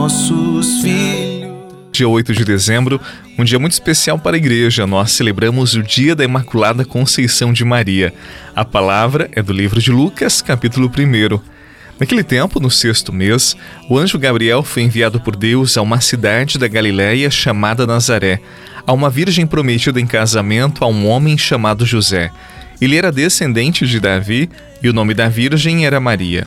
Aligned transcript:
nossos 0.00 0.80
filhos? 0.80 1.50
dia 1.92 2.08
8 2.08 2.32
de 2.32 2.42
dezembro, 2.42 2.98
um 3.38 3.44
dia 3.44 3.58
muito 3.58 3.72
especial 3.72 4.18
para 4.18 4.34
a 4.34 4.38
igreja. 4.38 4.86
Nós 4.86 5.12
celebramos 5.12 5.74
o 5.74 5.82
dia 5.82 6.16
da 6.16 6.24
Imaculada 6.24 6.86
Conceição 6.86 7.52
de 7.52 7.66
Maria. 7.66 8.14
A 8.56 8.64
palavra 8.64 9.28
é 9.32 9.42
do 9.42 9.52
livro 9.52 9.78
de 9.78 9.92
Lucas, 9.92 10.40
capítulo 10.40 10.88
1. 10.90 11.38
Naquele 11.98 12.24
tempo, 12.24 12.58
no 12.58 12.70
sexto 12.70 13.12
mês, 13.12 13.54
o 13.90 13.98
anjo 13.98 14.18
Gabriel 14.18 14.62
foi 14.62 14.84
enviado 14.84 15.20
por 15.20 15.36
Deus 15.36 15.76
a 15.76 15.82
uma 15.82 16.00
cidade 16.00 16.58
da 16.58 16.66
Galiléia 16.66 17.30
chamada 17.30 17.86
Nazaré, 17.86 18.40
a 18.86 18.94
uma 18.94 19.10
virgem 19.10 19.46
prometida 19.46 20.00
em 20.00 20.06
casamento 20.06 20.82
a 20.82 20.88
um 20.88 21.06
homem 21.06 21.36
chamado 21.36 21.84
José. 21.84 22.30
Ele 22.80 22.96
era 22.96 23.12
descendente 23.12 23.86
de 23.86 24.00
Davi 24.00 24.48
e 24.82 24.88
o 24.88 24.94
nome 24.94 25.12
da 25.12 25.28
virgem 25.28 25.84
era 25.84 26.00
Maria. 26.00 26.46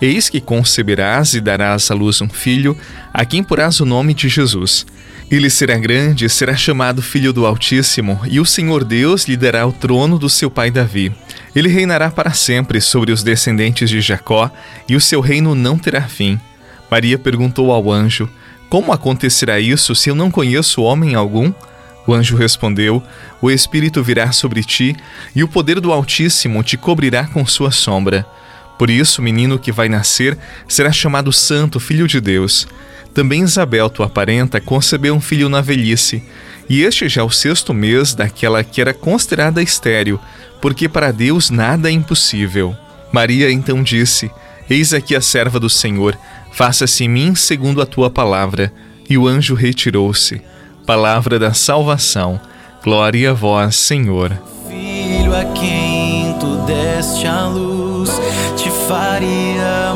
Eis 0.00 0.28
que 0.28 0.40
conceberás 0.40 1.32
e 1.34 1.40
darás 1.40 1.90
à 1.90 1.94
luz 1.94 2.20
um 2.20 2.28
filho, 2.28 2.76
a 3.12 3.24
quem 3.24 3.42
porás 3.42 3.80
o 3.80 3.86
nome 3.86 4.12
de 4.12 4.28
Jesus. 4.28 4.86
Ele 5.30 5.50
será 5.50 5.76
grande, 5.76 6.28
será 6.28 6.54
chamado 6.54 7.02
Filho 7.02 7.32
do 7.32 7.46
Altíssimo, 7.46 8.20
e 8.26 8.38
o 8.38 8.44
Senhor 8.44 8.84
Deus 8.84 9.24
lhe 9.24 9.36
dará 9.36 9.66
o 9.66 9.72
trono 9.72 10.18
do 10.18 10.28
seu 10.28 10.50
pai 10.50 10.70
Davi. 10.70 11.12
Ele 11.54 11.68
reinará 11.68 12.10
para 12.10 12.32
sempre 12.32 12.80
sobre 12.80 13.10
os 13.10 13.22
descendentes 13.22 13.90
de 13.90 14.00
Jacó, 14.00 14.50
e 14.88 14.94
o 14.94 15.00
seu 15.00 15.20
reino 15.20 15.54
não 15.54 15.78
terá 15.78 16.02
fim. 16.02 16.38
Maria 16.90 17.18
perguntou 17.18 17.72
ao 17.72 17.90
anjo: 17.90 18.28
Como 18.68 18.92
acontecerá 18.92 19.58
isso 19.58 19.94
se 19.94 20.10
eu 20.10 20.14
não 20.14 20.30
conheço 20.30 20.82
homem 20.82 21.14
algum? 21.14 21.52
O 22.06 22.14
anjo 22.14 22.36
respondeu: 22.36 23.02
O 23.40 23.50
Espírito 23.50 24.02
virá 24.02 24.30
sobre 24.30 24.62
ti, 24.62 24.94
e 25.34 25.42
o 25.42 25.48
poder 25.48 25.80
do 25.80 25.92
Altíssimo 25.92 26.62
te 26.62 26.76
cobrirá 26.76 27.26
com 27.26 27.44
sua 27.44 27.72
sombra. 27.72 28.24
Por 28.78 28.90
isso, 28.90 29.20
o 29.20 29.24
menino 29.24 29.58
que 29.58 29.72
vai 29.72 29.88
nascer 29.88 30.36
será 30.68 30.92
chamado 30.92 31.32
Santo 31.32 31.80
Filho 31.80 32.06
de 32.06 32.20
Deus. 32.20 32.66
Também 33.14 33.42
Isabel, 33.42 33.88
tua 33.88 34.08
parenta, 34.08 34.60
concebeu 34.60 35.14
um 35.14 35.20
filho 35.20 35.48
na 35.48 35.60
velhice, 35.60 36.22
e 36.68 36.82
este 36.82 37.08
já 37.08 37.22
é 37.22 37.24
o 37.24 37.30
sexto 37.30 37.72
mês 37.72 38.14
daquela 38.14 38.62
que 38.64 38.80
era 38.80 38.92
considerada 38.92 39.62
estéril, 39.62 40.20
porque 40.60 40.88
para 40.88 41.12
Deus 41.12 41.48
nada 41.48 41.88
é 41.88 41.92
impossível. 41.92 42.76
Maria 43.12 43.50
então 43.50 43.82
disse: 43.82 44.30
Eis 44.68 44.92
aqui 44.92 45.14
a 45.14 45.20
serva 45.20 45.60
do 45.60 45.70
Senhor, 45.70 46.18
faça-se 46.52 47.04
em 47.04 47.08
mim 47.08 47.34
segundo 47.34 47.80
a 47.80 47.86
tua 47.86 48.10
palavra. 48.10 48.72
E 49.08 49.16
o 49.16 49.28
anjo 49.28 49.54
retirou-se. 49.54 50.42
Palavra 50.84 51.38
da 51.38 51.54
salvação. 51.54 52.40
Glória 52.82 53.30
a 53.30 53.34
vós, 53.34 53.76
Senhor. 53.76 54.36
Filho 54.68 55.34
a 55.34 55.44
quem 55.52 56.36
tu 56.40 56.56
deste 56.66 57.26
a 57.26 57.46
luz, 57.46 57.75
faria 58.88 59.95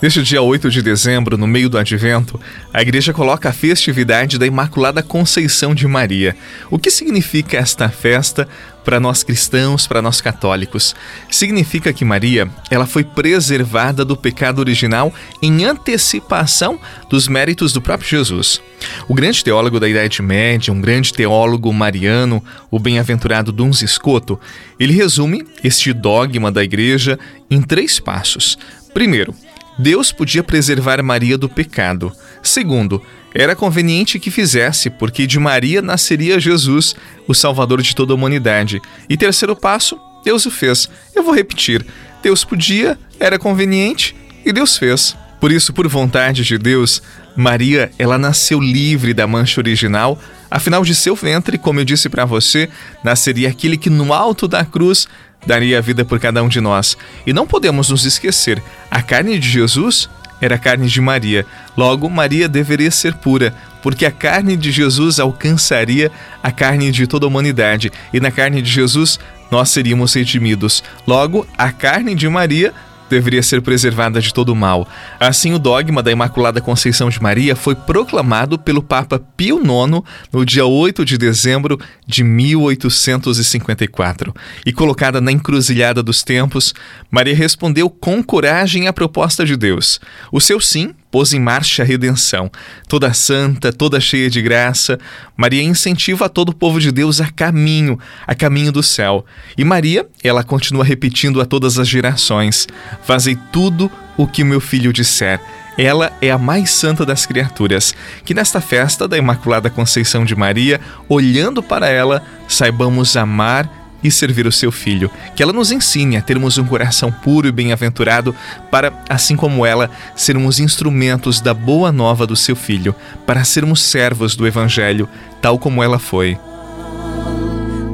Neste 0.00 0.22
dia 0.22 0.40
8 0.40 0.70
de 0.70 0.80
dezembro, 0.80 1.36
no 1.36 1.44
meio 1.44 1.68
do 1.68 1.76
advento, 1.76 2.40
a 2.72 2.80
igreja 2.80 3.12
coloca 3.12 3.48
a 3.48 3.52
festividade 3.52 4.38
da 4.38 4.46
Imaculada 4.46 5.02
Conceição 5.02 5.74
de 5.74 5.88
Maria. 5.88 6.36
O 6.70 6.78
que 6.78 6.88
significa 6.88 7.56
esta 7.56 7.88
festa 7.88 8.48
para 8.84 9.00
nós 9.00 9.24
cristãos, 9.24 9.88
para 9.88 10.00
nós 10.00 10.20
católicos? 10.20 10.94
Significa 11.28 11.92
que 11.92 12.04
Maria, 12.04 12.48
ela 12.70 12.86
foi 12.86 13.02
preservada 13.02 14.04
do 14.04 14.16
pecado 14.16 14.60
original 14.60 15.12
em 15.42 15.64
antecipação 15.64 16.78
dos 17.10 17.26
méritos 17.26 17.72
do 17.72 17.82
próprio 17.82 18.08
Jesus. 18.08 18.62
O 19.08 19.14
grande 19.14 19.42
teólogo 19.42 19.80
da 19.80 19.88
Idade 19.88 20.22
Média, 20.22 20.72
um 20.72 20.80
grande 20.80 21.12
teólogo 21.12 21.72
mariano, 21.72 22.40
o 22.70 22.78
bem-aventurado 22.78 23.50
Duns 23.50 23.80
Scoto, 23.80 24.38
ele 24.78 24.92
resume 24.92 25.44
este 25.64 25.92
dogma 25.92 26.52
da 26.52 26.62
igreja 26.62 27.18
em 27.50 27.60
três 27.60 27.98
passos. 27.98 28.56
Primeiro, 28.94 29.34
Deus 29.78 30.10
podia 30.10 30.42
preservar 30.42 31.02
Maria 31.02 31.38
do 31.38 31.48
pecado. 31.48 32.12
Segundo, 32.42 33.02
era 33.34 33.54
conveniente 33.54 34.18
que 34.18 34.30
fizesse, 34.30 34.90
porque 34.90 35.26
de 35.26 35.38
Maria 35.38 35.80
nasceria 35.80 36.40
Jesus, 36.40 36.96
o 37.26 37.34
Salvador 37.34 37.80
de 37.80 37.94
toda 37.94 38.12
a 38.12 38.16
humanidade. 38.16 38.80
E 39.08 39.16
terceiro 39.16 39.54
passo, 39.54 39.98
Deus 40.24 40.44
o 40.46 40.50
fez. 40.50 40.88
Eu 41.14 41.22
vou 41.22 41.34
repetir: 41.34 41.86
Deus 42.22 42.44
podia, 42.44 42.98
era 43.20 43.38
conveniente 43.38 44.16
e 44.44 44.52
Deus 44.52 44.76
fez. 44.76 45.16
Por 45.40 45.52
isso, 45.52 45.72
por 45.72 45.86
vontade 45.86 46.42
de 46.42 46.58
Deus, 46.58 47.00
Maria, 47.36 47.92
ela 47.96 48.18
nasceu 48.18 48.58
livre 48.60 49.14
da 49.14 49.24
mancha 49.24 49.60
original, 49.60 50.18
afinal 50.50 50.84
de 50.84 50.96
seu 50.96 51.14
ventre, 51.14 51.56
como 51.56 51.78
eu 51.78 51.84
disse 51.84 52.08
para 52.08 52.24
você, 52.24 52.68
nasceria 53.04 53.48
aquele 53.48 53.76
que 53.76 53.88
no 53.88 54.12
alto 54.12 54.48
da 54.48 54.64
cruz 54.64 55.06
daria 55.48 55.78
a 55.78 55.80
vida 55.80 56.04
por 56.04 56.20
cada 56.20 56.42
um 56.42 56.48
de 56.48 56.60
nós. 56.60 56.96
E 57.26 57.32
não 57.32 57.46
podemos 57.46 57.88
nos 57.88 58.04
esquecer: 58.04 58.62
a 58.90 59.02
carne 59.02 59.38
de 59.38 59.48
Jesus 59.48 60.08
era 60.40 60.54
a 60.54 60.58
carne 60.58 60.86
de 60.86 61.00
Maria. 61.00 61.44
Logo, 61.76 62.08
Maria 62.08 62.48
deveria 62.48 62.90
ser 62.90 63.14
pura, 63.14 63.54
porque 63.82 64.06
a 64.06 64.12
carne 64.12 64.56
de 64.56 64.70
Jesus 64.70 65.18
alcançaria 65.18 66.12
a 66.42 66.52
carne 66.52 66.92
de 66.92 67.06
toda 67.06 67.26
a 67.26 67.28
humanidade, 67.28 67.90
e 68.12 68.20
na 68.20 68.30
carne 68.30 68.62
de 68.62 68.70
Jesus 68.70 69.18
nós 69.50 69.70
seríamos 69.70 70.12
redimidos. 70.12 70.84
Logo, 71.06 71.46
a 71.56 71.72
carne 71.72 72.14
de 72.14 72.28
Maria 72.28 72.74
deveria 73.08 73.42
ser 73.42 73.62
preservada 73.62 74.20
de 74.20 74.32
todo 74.32 74.50
o 74.50 74.56
mal. 74.56 74.86
Assim, 75.18 75.52
o 75.54 75.58
dogma 75.58 76.00
da 76.02 76.12
Imaculada 76.12 76.60
Conceição 76.60 77.08
de 77.08 77.22
Maria 77.22 77.56
foi 77.56 77.74
proclamado 77.74 78.58
pelo 78.58 78.82
Papa 78.82 79.18
Pio 79.36 79.58
IX 79.58 80.02
no 80.32 80.44
dia 80.44 80.66
8 80.66 81.04
de 81.04 81.16
dezembro 81.18 81.78
de 82.06 82.22
1854. 82.24 84.34
E 84.64 84.72
colocada 84.72 85.20
na 85.20 85.32
encruzilhada 85.32 86.02
dos 86.02 86.22
tempos, 86.22 86.74
Maria 87.10 87.34
respondeu 87.34 87.90
com 87.90 88.22
coragem 88.22 88.88
à 88.88 88.92
proposta 88.92 89.44
de 89.44 89.56
Deus. 89.56 90.00
O 90.30 90.40
seu 90.40 90.60
sim 90.60 90.94
pôs 91.10 91.32
em 91.32 91.40
marcha 91.40 91.82
a 91.82 91.86
redenção. 91.86 92.50
Toda 92.88 93.12
santa, 93.12 93.72
toda 93.72 94.00
cheia 94.00 94.30
de 94.30 94.42
graça, 94.42 94.98
Maria 95.36 95.62
incentiva 95.62 96.28
todo 96.28 96.50
o 96.50 96.54
povo 96.54 96.80
de 96.80 96.92
Deus 96.92 97.20
a 97.20 97.30
caminho, 97.30 97.98
a 98.26 98.34
caminho 98.34 98.72
do 98.72 98.82
céu. 98.82 99.24
E 99.56 99.64
Maria, 99.64 100.06
ela 100.22 100.44
continua 100.44 100.84
repetindo 100.84 101.40
a 101.40 101.46
todas 101.46 101.78
as 101.78 101.88
gerações: 101.88 102.66
Fazei 103.02 103.36
tudo 103.52 103.90
o 104.16 104.26
que 104.26 104.44
meu 104.44 104.60
filho 104.60 104.92
disser. 104.92 105.40
Ela 105.78 106.12
é 106.20 106.28
a 106.28 106.36
mais 106.36 106.70
santa 106.70 107.06
das 107.06 107.24
criaturas. 107.24 107.94
Que 108.24 108.34
nesta 108.34 108.60
festa 108.60 109.06
da 109.06 109.16
Imaculada 109.16 109.70
Conceição 109.70 110.24
de 110.24 110.34
Maria, 110.34 110.80
olhando 111.08 111.62
para 111.62 111.88
ela, 111.88 112.20
saibamos 112.48 113.16
amar 113.16 113.87
e 114.02 114.10
servir 114.10 114.46
o 114.46 114.52
seu 114.52 114.70
filho. 114.70 115.10
Que 115.34 115.42
ela 115.42 115.52
nos 115.52 115.72
ensine 115.72 116.16
a 116.16 116.22
termos 116.22 116.58
um 116.58 116.64
coração 116.64 117.10
puro 117.10 117.48
e 117.48 117.52
bem-aventurado 117.52 118.34
para, 118.70 118.92
assim 119.08 119.36
como 119.36 119.64
ela, 119.64 119.90
sermos 120.14 120.58
instrumentos 120.58 121.40
da 121.40 121.54
boa 121.54 121.90
nova 121.90 122.26
do 122.26 122.36
seu 122.36 122.56
filho, 122.56 122.94
para 123.26 123.44
sermos 123.44 123.82
servos 123.82 124.36
do 124.36 124.46
evangelho, 124.46 125.08
tal 125.40 125.58
como 125.58 125.82
ela 125.82 125.98
foi. 125.98 126.38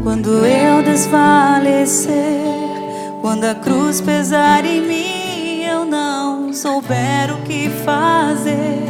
Quando 0.03 0.45
eu 0.45 0.83
desfalecer, 0.83 2.13
quando 3.23 3.45
a 3.45 3.55
cruz 3.55 4.03
pesar 4.03 4.65
em 4.67 4.83
mim, 4.87 5.63
eu 5.63 5.85
não 5.87 6.53
souber 6.53 7.33
o 7.33 7.43
que 7.43 7.71
fazer. 7.85 8.85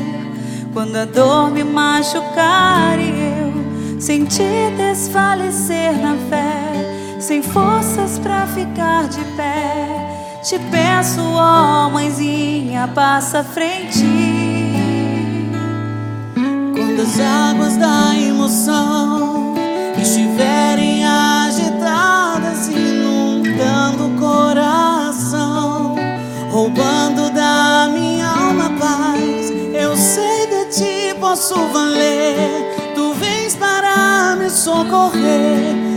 Quando 0.73 0.97
a 0.97 1.05
dor 1.05 1.53
me 1.53 1.63
machucar 1.63 2.99
e 2.99 3.11
eu 3.11 4.01
sentir 4.01 4.73
desfalecer 4.77 5.97
na 5.99 6.17
fé, 6.29 6.64
sem 7.25 7.41
forças 7.41 8.19
para 8.19 8.47
ficar 8.49 9.09
de 9.09 9.25
pé, 9.35 9.89
te 10.43 10.59
peço, 10.71 11.23
ó 11.23 11.89
mãezinha, 11.89 12.87
passa 12.95 13.39
à 13.39 13.45
frente. 13.45 14.05
Quando 16.35 17.01
as 17.01 17.19
águas 17.19 17.79
da 17.79 18.15
emoção 18.15 19.55
estiverem 19.97 21.03
agitadas, 21.07 22.69
inundando 22.69 24.09
o 24.09 24.21
coração, 24.21 25.97
roubando 26.51 27.31
da 27.31 27.89
minha 27.91 28.29
alma 28.29 28.69
paz, 28.79 29.51
eu 29.73 29.97
sei 29.97 30.47
de 30.47 30.65
ti 30.77 31.17
posso 31.19 31.55
valer. 31.69 32.93
Tu 32.95 33.15
vens 33.15 33.55
para 33.55 34.37
me 34.37 34.51
socorrer. 34.51 35.94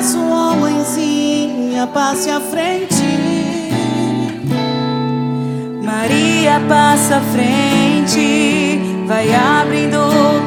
Peço, 0.00 0.16
mãezinha, 0.16 1.86
passe 1.88 2.30
à 2.30 2.40
frente. 2.40 3.04
Maria 5.84 6.58
passa 6.66 7.16
à 7.16 7.20
frente, 7.20 8.80
vai 9.06 9.30
abrindo 9.34 9.98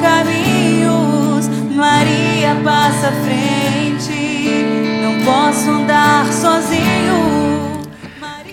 caminhos. 0.01 1.47
Maria 1.75 2.55
passa 2.63 3.09
à 3.09 3.11
frente, 3.11 4.65
não 5.03 5.23
posso 5.23 5.69
andar 5.69 6.25
sozinho. 6.33 7.83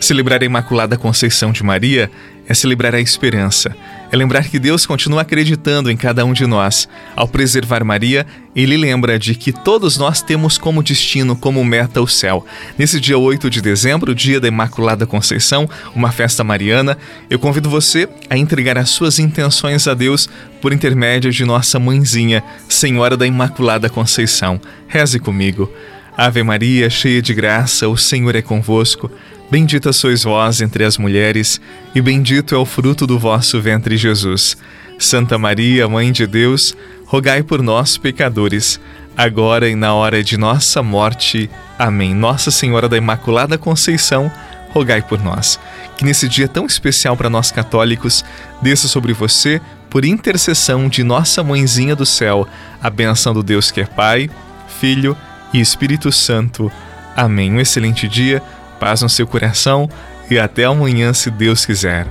Celebrar 0.02 0.43
a 0.43 0.44
Imaculada 0.44 0.99
Conceição 0.99 1.50
de 1.50 1.62
Maria 1.62 2.11
é 2.50 2.55
celebrar 2.55 2.97
a 2.97 3.00
esperança, 3.00 3.76
é 4.11 4.17
lembrar 4.17 4.43
que 4.49 4.58
Deus 4.58 4.85
continua 4.85 5.20
acreditando 5.20 5.88
em 5.88 5.97
cada 5.97 6.25
um 6.25 6.32
de 6.32 6.49
nós. 6.49 6.88
Ao 7.14 7.29
preservar 7.29 7.85
Maria, 7.85 8.26
ele 8.56 8.76
lembra 8.76 9.20
de 9.20 9.37
que 9.37 9.52
todos 9.52 9.97
nós 9.97 10.20
temos 10.20 10.58
como 10.58 10.82
destino, 10.82 11.37
como 11.37 11.64
meta, 11.64 12.02
o 12.02 12.08
céu. 12.08 12.44
Nesse 12.76 12.99
dia 12.99 13.17
8 13.17 13.49
de 13.49 13.62
dezembro, 13.62 14.17
dia 14.17 14.41
da 14.41 14.49
Imaculada 14.49 15.06
Conceição, 15.06 15.70
uma 15.94 16.11
festa 16.11 16.43
mariana, 16.43 16.99
eu 17.31 17.38
convido 17.38 17.70
você 17.70 18.08
a 18.29 18.37
entregar 18.37 18.76
as 18.76 18.91
suas 18.91 19.20
intenções 19.20 19.87
a 19.87 19.94
Deus 19.94 20.29
por 20.61 20.73
intermédio 20.73 21.31
de 21.31 21.44
nossa 21.44 21.79
mãezinha, 21.79 22.43
Senhora 22.69 23.17
da 23.17 23.29
Imaculada 23.29 23.88
Conceição. 23.88 24.61
Reze 24.88 25.20
comigo. 25.20 25.73
Ave 26.17 26.43
Maria, 26.43 26.91
cheia 26.91 27.23
de 27.23 27.32
graça, 27.32 27.88
o 27.88 27.97
Senhor 27.97 28.35
é 28.35 28.43
convosco. 28.43 29.08
Bendita 29.50 29.93
sois 29.93 30.23
vós 30.23 30.61
entre 30.61 30.85
as 30.85 30.97
mulheres, 30.97 31.61
e 31.93 32.00
bendito 32.00 32.55
é 32.55 32.58
o 32.58 32.64
fruto 32.64 33.05
do 33.05 33.19
vosso 33.19 33.61
ventre, 33.61 33.97
Jesus. 33.97 34.56
Santa 34.97 35.37
Maria, 35.37 35.88
Mãe 35.88 36.12
de 36.12 36.25
Deus, 36.25 36.73
rogai 37.05 37.43
por 37.43 37.61
nós, 37.61 37.99
pecadores, 37.99 38.79
agora 39.17 39.69
e 39.69 39.75
na 39.75 39.93
hora 39.93 40.23
de 40.23 40.37
nossa 40.37 40.85
morte. 40.85 41.50
Amém. 41.76 42.14
Nossa 42.14 42.52
Senhora 42.52 42.88
da 42.88 42.97
Imaculada 42.97 43.58
Conceição, 43.58 44.31
rogai 44.73 45.02
por 45.02 45.20
nós. 45.20 45.58
Que 45.97 46.05
nesse 46.05 46.29
dia 46.29 46.47
tão 46.47 46.64
especial 46.64 47.17
para 47.17 47.29
nós 47.29 47.50
católicos, 47.50 48.25
desça 48.62 48.87
sobre 48.87 49.12
você, 49.12 49.61
por 49.91 50.05
intercessão 50.05 50.88
de 50.88 51.02
nossa 51.02 51.43
Mãezinha 51.43 51.97
do 51.97 52.06
céu, 52.06 52.47
a 52.81 52.88
benção 52.88 53.35
do 53.35 53.43
Deus 53.43 53.73
que 53.73 53.81
é 53.81 53.85
Pai, 53.85 54.31
Filho 54.79 55.17
e 55.52 55.61
Espírito 55.61 56.12
Santo. 56.12 56.70
Amém. 57.17 57.52
Um 57.52 57.61
excelente 57.61 58.06
dia 58.06 58.41
paz 58.80 59.02
no 59.02 59.08
seu 59.08 59.26
coração 59.26 59.88
e 60.30 60.38
até 60.38 60.64
amanhã, 60.64 61.12
se 61.12 61.30
Deus 61.30 61.66
quiser. 61.66 62.06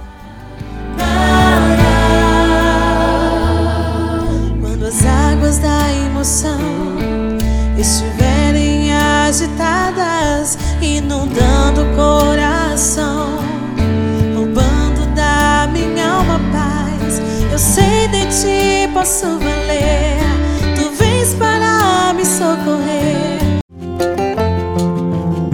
Quando 4.61 4.85
as 4.85 5.03
águas 5.05 5.57
da 5.57 5.91
emoção 5.91 6.59
estiverem 7.77 8.93
agitadas, 8.93 10.57
inundando 10.79 11.81
o 11.81 11.95
coração, 11.95 13.39
roubando 14.35 15.13
da 15.15 15.67
minha 15.73 16.07
alma 16.07 16.39
paz, 16.51 17.19
eu 17.51 17.57
sei 17.57 18.07
de 18.09 18.25
ti 18.27 18.93
posso 18.93 19.39
valer. 19.39 20.19
Tu 20.75 20.91
vens 20.91 21.33
para 21.35 22.13
me 22.13 22.25
socorrer. 22.25 22.88